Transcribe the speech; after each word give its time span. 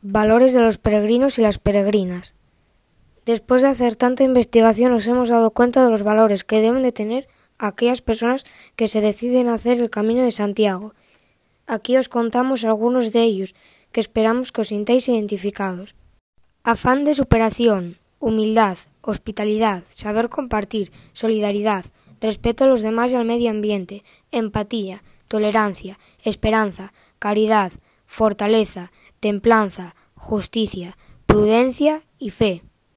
Valores 0.00 0.54
de 0.54 0.60
los 0.60 0.78
peregrinos 0.78 1.40
y 1.40 1.42
las 1.42 1.58
peregrinas. 1.58 2.36
Después 3.26 3.62
de 3.62 3.68
hacer 3.68 3.96
tanta 3.96 4.22
investigación 4.22 4.92
nos 4.92 5.08
hemos 5.08 5.28
dado 5.28 5.50
cuenta 5.50 5.82
de 5.82 5.90
los 5.90 6.04
valores 6.04 6.44
que 6.44 6.60
deben 6.60 6.84
de 6.84 6.92
tener 6.92 7.26
aquellas 7.58 8.00
personas 8.00 8.46
que 8.76 8.86
se 8.86 9.00
deciden 9.00 9.48
a 9.48 9.54
hacer 9.54 9.80
el 9.80 9.90
camino 9.90 10.22
de 10.22 10.30
Santiago. 10.30 10.94
Aquí 11.66 11.96
os 11.96 12.08
contamos 12.08 12.64
algunos 12.64 13.10
de 13.10 13.24
ellos, 13.24 13.56
que 13.90 13.98
esperamos 13.98 14.52
que 14.52 14.60
os 14.60 14.68
sintáis 14.68 15.08
identificados. 15.08 15.96
Afán 16.62 17.04
de 17.04 17.14
superación, 17.14 17.98
humildad, 18.20 18.78
hospitalidad, 19.02 19.82
saber 19.90 20.28
compartir, 20.28 20.92
solidaridad, 21.12 21.84
respeto 22.20 22.62
a 22.62 22.68
los 22.68 22.82
demás 22.82 23.10
y 23.10 23.16
al 23.16 23.24
medio 23.24 23.50
ambiente, 23.50 24.04
empatía, 24.30 25.02
tolerancia, 25.26 25.98
esperanza, 26.22 26.92
caridad, 27.18 27.72
fortaleza, 28.06 28.92
templanza, 29.20 29.94
justicia, 30.14 30.96
prudencia 31.26 32.02
y 32.18 32.30
fe. 32.30 32.62